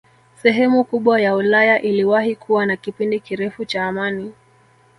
[0.35, 4.33] Sehemu kubwa ya Ulaya iliwahi kuwa na kipindi kirefu cha amani